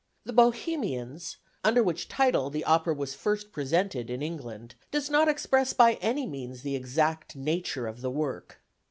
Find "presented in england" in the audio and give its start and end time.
3.51-4.73